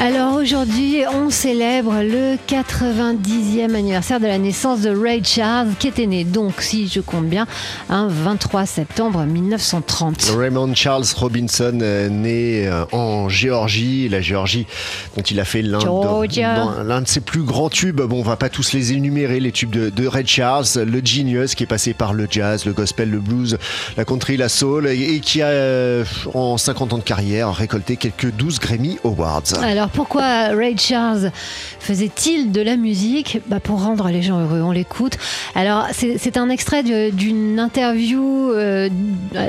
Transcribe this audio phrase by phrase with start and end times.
[0.00, 6.06] Alors aujourd'hui, on célèbre le 90e anniversaire de la naissance de Ray Charles, qui était
[6.06, 7.48] né donc, si je compte bien,
[7.90, 10.34] un 23 septembre 1930.
[10.36, 14.68] Raymond Charles Robinson, euh, né euh, en Géorgie, la Géorgie
[15.16, 18.00] dont il a fait l'un de, ses plus grands tubes.
[18.00, 21.56] Bon, on va pas tous les énumérer, les tubes de, de Ray Charles, le Genius
[21.56, 23.58] qui est passé par le jazz, le gospel, le blues,
[23.96, 27.96] la country, la soul, et, et qui a, euh, en 50 ans de carrière, récolté
[27.96, 29.42] quelques 12 Grammy Awards.
[29.60, 31.32] Alors pourquoi Ray Charles
[31.80, 35.18] faisait-il de la musique bah, Pour rendre les gens heureux, on l'écoute.
[35.54, 38.88] Alors c'est un extrait d'une interview euh,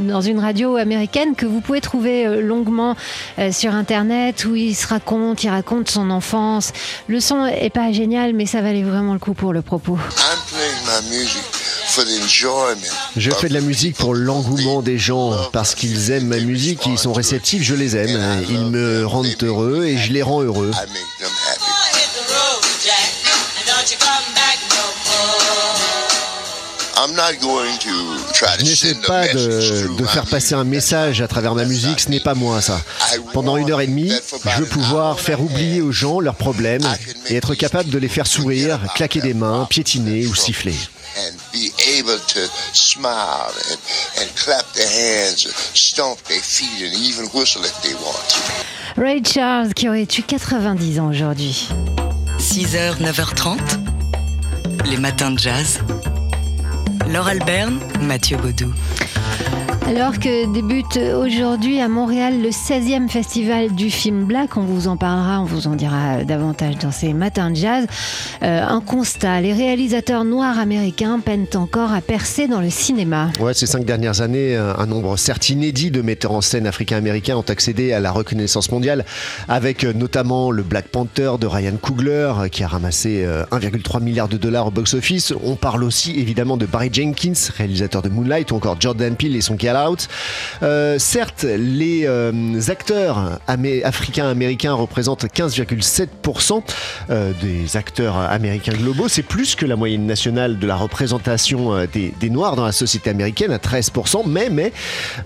[0.00, 2.96] dans une radio américaine que vous pouvez trouver euh, longuement
[3.38, 6.72] euh, sur Internet où il se raconte, il raconte son enfance.
[7.08, 9.98] Le son est pas génial mais ça valait vraiment le coup pour le propos.
[11.86, 12.80] Enjoyment.
[13.16, 16.98] Je fais de la musique pour l'engouement des gens, parce qu'ils aiment ma musique, ils
[16.98, 20.70] sont réceptifs, je les aime, ils me rendent heureux et je les rends heureux.
[28.62, 32.08] N'essaie send a pas de, de faire passer un message à travers ma musique, ce
[32.08, 32.80] n'est pas moi ça.
[33.32, 34.12] Pendant une heure et demie,
[34.44, 36.86] je veux pouvoir faire oublier aux gens leurs problèmes
[37.28, 40.74] et être capable de les faire sourire, claquer des mains, piétiner ou siffler.
[41.16, 42.40] And be able to
[42.72, 43.78] smile and,
[44.20, 49.00] and clap their hands, stomp their feet, and even whistle if they want to.
[49.00, 51.68] Ray Charles qui aurait eu 90 ans aujourd'hui.
[52.40, 53.58] 6h, 9h30,
[54.86, 55.78] les matins de jazz.
[57.14, 58.72] Laure Alberne, Mathieu Baudou.
[59.86, 64.96] Alors que débute aujourd'hui à Montréal le 16e festival du film Black, on vous en
[64.96, 67.86] parlera, on vous en dira davantage dans ces matins de jazz.
[68.42, 73.30] Euh, un constat, les réalisateurs noirs américains peinent encore à percer dans le cinéma.
[73.40, 77.36] Ouais, ces cinq dernières années, un un nombre certes inédit de metteurs en scène africains-américains
[77.36, 79.06] ont accédé à la reconnaissance mondiale,
[79.48, 84.02] avec euh, notamment le Black Panther de Ryan Coogler, euh, qui a ramassé euh, 1,3
[84.02, 85.32] milliard de dollars au box-office.
[85.42, 89.40] On parle aussi évidemment de Barry Jenkins, réalisateur de Moonlight, ou encore Jordan Peele et
[89.40, 89.56] son
[90.62, 92.32] Euh, certes, les euh,
[92.68, 96.62] acteurs amé- africains-américains représentent 15,7%
[97.10, 99.08] euh, des acteurs américains globaux.
[99.08, 103.10] C'est plus que la moyenne nationale de la représentation des, des Noirs dans la société
[103.10, 104.72] américaine à 13%, mais, mais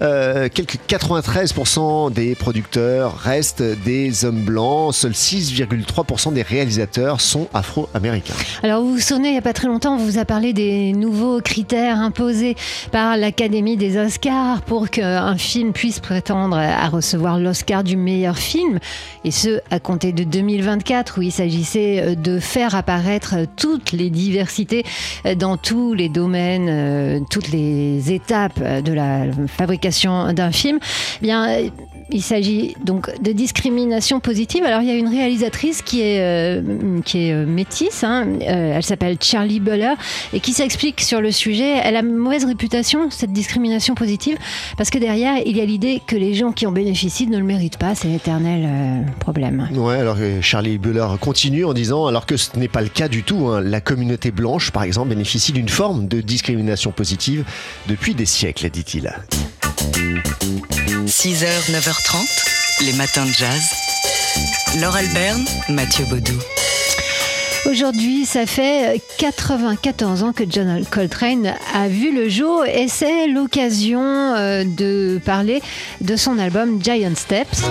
[0.00, 4.94] quelques 93% des producteurs restent des hommes blancs.
[4.94, 8.34] Seuls 6,3% des réalisateurs sont afro-américains.
[8.62, 10.92] Alors vous vous souvenez, il n'y a pas très longtemps, on vous a parlé des
[10.92, 12.56] nouveaux critères imposés
[12.92, 18.78] par l'Académie des Oscars pour qu'un film puisse prétendre à recevoir l'Oscar du meilleur film,
[19.24, 24.10] et ce, à compter de 2024, où il s'agissait euh, de faire apparaître toutes les
[24.10, 24.84] diversités
[25.26, 30.78] euh, dans tous les domaines, euh, toutes les étapes de la fabrication d'un film.
[31.20, 31.70] Eh Bien,
[32.10, 34.64] il s'agit donc de discrimination positive.
[34.64, 38.26] Alors il y a une réalisatrice qui est, euh, qui est euh, métisse, hein.
[38.42, 39.94] Euh, elle s'appelle Charlie Buller,
[40.32, 41.76] et qui s'explique sur le sujet.
[41.82, 44.38] Elle a mauvaise réputation, cette discrimination positive,
[44.76, 47.44] parce que derrière, il y a l'idée que les gens qui en bénéficient ne le
[47.44, 47.94] méritent pas.
[47.94, 49.68] C'est l'éternel problème.
[49.74, 53.22] Ouais, alors Charlie Buller continue en disant, alors que ce n'est pas le cas du
[53.22, 57.44] tout, hein, la communauté blanche, par exemple, bénéficie d'une forme de discrimination positive
[57.88, 59.12] depuis des siècles, dit-il.
[61.20, 63.72] 6h, 9h30, les matins de jazz.
[64.80, 66.38] Laure Alberne, Mathieu Baudou.
[67.68, 74.00] Aujourd'hui, ça fait 94 ans que John Coltrane a vu le jour et c'est l'occasion
[74.00, 75.60] euh, de parler
[76.00, 77.64] de son album Giant Steps.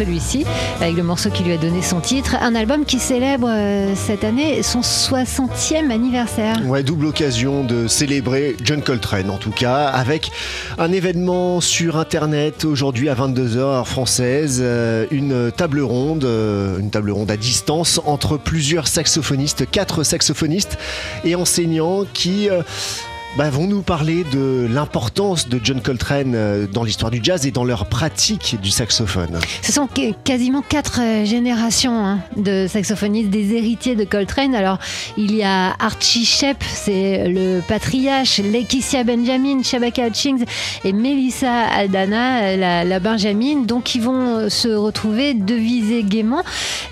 [0.00, 0.46] Celui-ci,
[0.80, 4.24] avec le morceau qui lui a donné son titre, un album qui célèbre euh, cette
[4.24, 6.56] année son 60e anniversaire.
[6.64, 10.30] Ouais, double occasion de célébrer John Coltrane, en tout cas, avec
[10.78, 16.88] un événement sur Internet aujourd'hui à 22h heure française, euh, une table ronde, euh, une
[16.88, 20.78] table ronde à distance entre plusieurs saxophonistes, quatre saxophonistes
[21.26, 22.48] et enseignants qui
[23.36, 27.50] bah, vont nous parler de l'importance de John Coltrane euh, dans l'histoire du jazz et
[27.50, 29.38] dans leur pratique du saxophone?
[29.62, 34.54] Ce sont qu- quasiment quatre euh, générations hein, de saxophonistes, des héritiers de Coltrane.
[34.54, 34.78] Alors,
[35.16, 40.44] il y a Archie Shepp, c'est le patriarche, Lakecia Benjamin, Shabaka Hutchings
[40.84, 43.62] et Melissa Aldana, la, la Benjamin.
[43.64, 46.42] Donc, ils vont euh, se retrouver devisés gaiement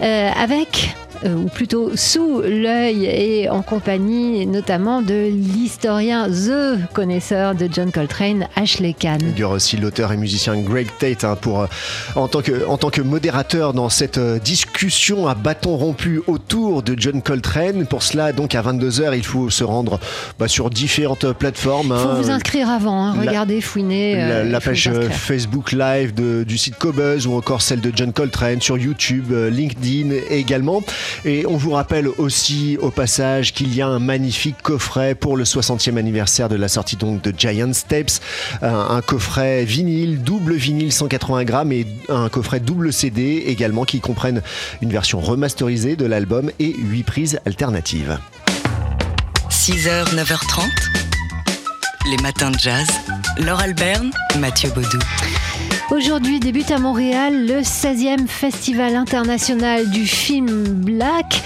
[0.01, 7.55] euh, avec euh, ou plutôt sous l'œil et en compagnie notamment de l'historien, the connaisseur
[7.55, 9.21] de John Coltrane, Ashley Kahn.
[9.23, 11.67] Il y aura aussi l'auteur et musicien Greg Tate hein, pour, euh,
[12.17, 16.83] en, tant que, en tant que modérateur dans cette euh, discussion à bâton rompu autour
[16.83, 17.87] de John Coltrane.
[17.87, 20.01] Pour cela, donc à 22h, il faut se rendre
[20.39, 21.95] bah, sur différentes plateformes.
[21.97, 22.21] Il faut hein.
[22.21, 23.15] vous inscrire avant, hein.
[23.19, 23.61] Regardez.
[23.77, 25.09] La, euh, la page euh.
[25.11, 29.51] Facebook Live de- du site Cobuzz ou encore celle de John Coltrane sur YouTube, euh,
[29.51, 30.83] LinkedIn également.
[31.25, 35.45] Et on vous rappelle aussi au passage qu'il y a un magnifique coffret pour le
[35.45, 38.21] 60e anniversaire de la sortie donc de Giant Steps,
[38.63, 44.43] un, coffret vinyle, double vinyle 180 grammes et un coffret double CD également qui comprennent
[44.83, 48.19] une version remasterisée de l'album et 8 prises alternatives.
[49.51, 50.63] 6h, 9h30.
[52.11, 52.87] Les matins de jazz.
[53.39, 54.99] Laure Alberne, Mathieu Baudou.
[55.91, 61.43] Aujourd'hui débute à Montréal le 16e Festival international du film Black.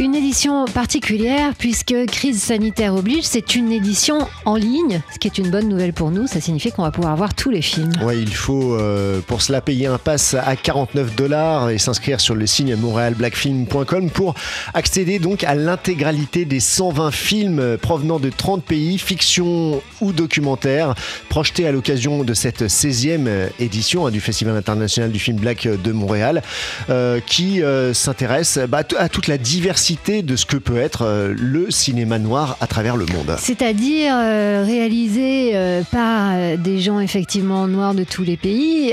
[0.00, 5.38] Une édition particulière puisque crise sanitaire oblige, c'est une édition en ligne, ce qui est
[5.38, 6.28] une bonne nouvelle pour nous.
[6.28, 7.90] Ça signifie qu'on va pouvoir voir tous les films.
[8.02, 12.36] Ouais, il faut euh, pour cela payer un pass à 49 dollars et s'inscrire sur
[12.36, 14.34] le site montrealblackfilm.com pour
[14.72, 20.94] accéder donc à l'intégralité des 120 films provenant de 30 pays, fiction ou documentaires,
[21.28, 25.90] projetés à l'occasion de cette 16e édition hein, du Festival international du film Black de
[25.90, 26.44] Montréal,
[26.88, 31.34] euh, qui euh, s'intéresse bah, à toute la diversité de ce que peut être euh,
[31.34, 33.34] le cinéma noir à travers le monde.
[33.38, 38.92] C'est-à-dire euh, réalisé euh, par des gens effectivement noirs de tous les pays,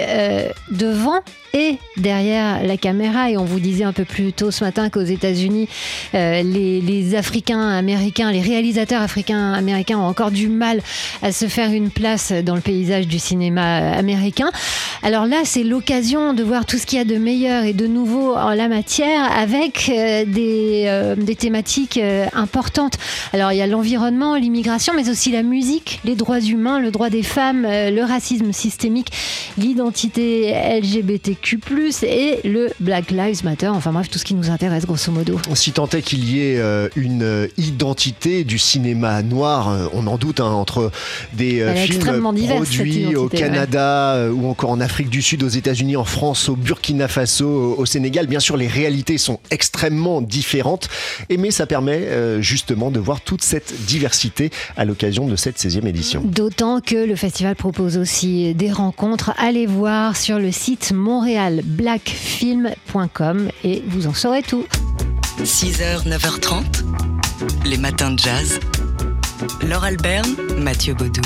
[0.71, 1.21] devant
[1.53, 3.29] et derrière la caméra.
[3.29, 5.67] Et on vous disait un peu plus tôt ce matin qu'aux États-Unis,
[6.13, 10.81] les, Africains américains, les réalisateurs africains américains ont encore du mal
[11.21, 14.51] à se faire une place dans le paysage du cinéma américain.
[15.03, 17.87] Alors là, c'est l'occasion de voir tout ce qu'il y a de meilleur et de
[17.87, 22.97] nouveau en la matière avec des, euh, des thématiques euh, importantes.
[23.33, 27.09] Alors il y a l'environnement, l'immigration, mais aussi la musique, les droits humains, le droit
[27.09, 29.11] des femmes, euh, le racisme systémique,
[29.57, 31.59] l'identité LGBTQ+,
[32.03, 33.67] et le Black Lives Matter.
[33.67, 35.39] Enfin bref, tout ce qui nous intéresse grosso modo.
[35.53, 36.61] Si tant est qu'il y ait
[36.95, 40.91] une identité du cinéma noir, on en doute, hein, entre
[41.33, 43.37] des films diverse, produits au identité.
[43.37, 47.85] Canada ou encore en Afrique du Sud, aux États-Unis, en France, au Burkina Faso, au
[47.85, 48.27] Sénégal.
[48.27, 50.74] Bien sûr, les réalités sont extrêmement différentes,
[51.29, 55.57] et mais ça permet euh, justement de voir toute cette diversité à l'occasion de cette
[55.57, 56.21] 16e édition.
[56.23, 59.31] D'autant que le festival propose aussi des rencontres.
[59.37, 64.65] Allez voir sur le site montrealblackfilm.com et vous en saurez tout.
[65.43, 66.63] 6h, 9h30.
[67.65, 68.59] Les matins de jazz.
[69.61, 71.21] Laure Alberne, Mathieu Baudou.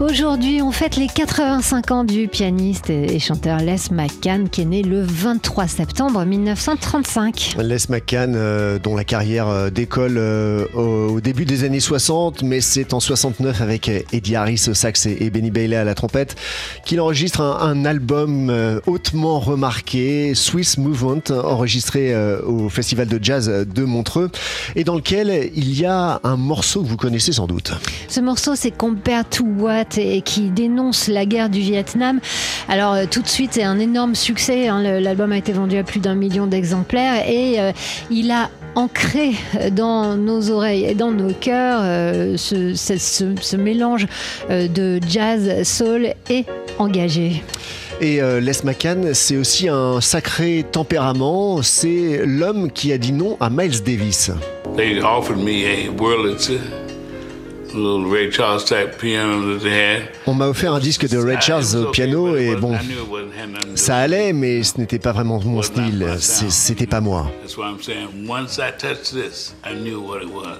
[0.00, 4.82] Aujourd'hui, on fête les 85 ans du pianiste et chanteur Les McCann qui est né
[4.82, 7.56] le 23 septembre 1935.
[7.58, 12.42] Les McCann, euh, dont la carrière euh, décolle euh, au, au début des années 60,
[12.42, 15.94] mais c'est en 69 avec Eddie Harris au sax et, et Benny Bailey à la
[15.94, 16.34] trompette
[16.86, 23.48] qu'il enregistre un, un album euh, hautement remarqué, Swiss Movement, enregistré au Festival de Jazz
[23.50, 24.30] de Montreux,
[24.76, 27.72] et dans lequel il y a un morceau que vous connaissez sans doute.
[28.08, 32.20] Ce morceau, c'est Compare to What et qui dénonce la guerre du Vietnam.
[32.68, 34.68] Alors euh, tout de suite, c'est un énorme succès.
[34.68, 34.82] hein.
[35.00, 37.72] L'album a été vendu à plus d'un million d'exemplaires et euh,
[38.10, 39.32] il a ancré
[39.72, 44.06] dans nos oreilles et dans nos cœurs euh, ce, ce- ce- ce mélange
[44.50, 46.44] euh, de jazz, soul et
[46.78, 47.42] engagé.
[48.00, 53.36] Et euh, Les McCann, c'est aussi un sacré tempérament, c'est l'homme qui a dit non
[53.40, 54.30] à Miles Davis.
[54.76, 55.90] They offered me a
[60.26, 62.76] On m'a offert un disque de Ray Charles au piano et bon,
[63.74, 67.30] ça allait, mais ce n'était pas vraiment mon style, c'était pas moi.
[67.42, 68.28] That's why I'm saying.
[68.28, 70.58] Once I touched this, I knew what it was.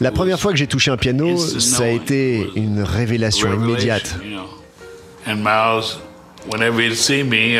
[0.00, 4.16] La première fois que j'ai touché un piano, ça a été une révélation immédiate.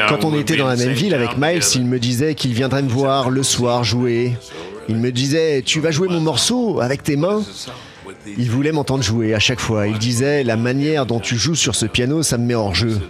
[0.08, 2.88] Quand on était dans la même ville avec Miles, il me disait qu'il viendrait me
[2.88, 4.36] voir le soir jouer.
[4.88, 7.42] Il me disait, tu vas jouer mon morceau avec tes mains
[8.26, 9.86] Il voulait m'entendre jouer à chaque fois.
[9.86, 13.00] Il disait, la manière dont tu joues sur ce piano, ça me met hors jeu.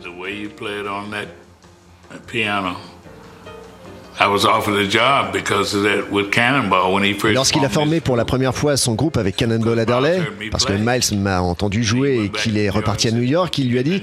[7.35, 11.19] Lorsqu'il a formé pour la première fois son groupe avec Cannonball Adderley, parce que Miles
[11.19, 14.03] m'a entendu jouer et qu'il est reparti à New York, il lui a dit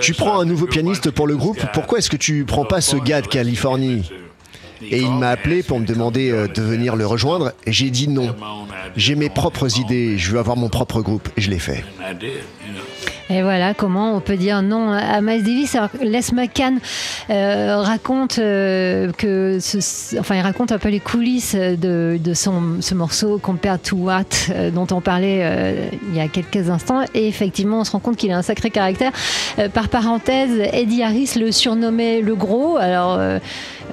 [0.00, 2.96] Tu prends un nouveau pianiste pour le groupe, pourquoi est-ce que tu prends pas ce
[2.96, 4.10] gars de Californie?
[4.82, 7.52] Et il m'a appelé pour me demander euh, de venir le rejoindre.
[7.66, 8.34] J'ai dit non.
[8.96, 11.28] J'ai mes propres idées, je veux avoir mon propre groupe.
[11.36, 11.84] Je l'ai fait.
[13.28, 15.74] Et voilà comment on peut dire non à Miles Davis.
[15.74, 16.78] Alors, Les McCann
[17.28, 19.58] euh, raconte euh, que,
[20.20, 25.00] enfin, il raconte un peu les coulisses de, ce morceau Compared to What dont on
[25.00, 27.02] parlait il y a quelques instants.
[27.14, 29.10] Et effectivement, on se rend compte qu'il a un sacré caractère.
[29.74, 32.76] Par parenthèse, Eddie Harris le surnommait le gros.
[32.76, 33.18] Alors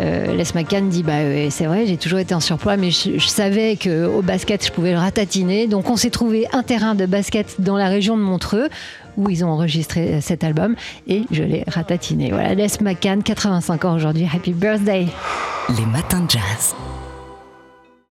[0.01, 2.91] euh, euh, Les McCann dit bah ouais, c'est vrai, j'ai toujours été en surpoids, mais
[2.91, 5.67] je, savais que au basket je pouvais le ratatiner.
[5.67, 8.69] Donc on s'est trouvé un terrain de basket dans la région de Montreux
[9.17, 10.75] où ils ont enregistré cet album
[11.07, 12.31] et je l'ai ratatiné.
[12.31, 14.27] Voilà, Les McCann, 85 ans aujourd'hui.
[14.33, 15.07] Happy birthday.
[15.69, 16.75] Les matins jazz.